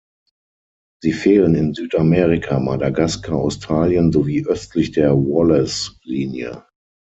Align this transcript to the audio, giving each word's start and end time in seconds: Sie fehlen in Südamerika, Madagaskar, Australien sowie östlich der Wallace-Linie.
Sie 1.03 1.11
fehlen 1.13 1.53
in 1.53 1.75
Südamerika, 1.75 2.59
Madagaskar, 2.59 3.35
Australien 3.35 4.11
sowie 4.11 4.43
östlich 4.47 4.93
der 4.93 5.13
Wallace-Linie. 5.15 6.65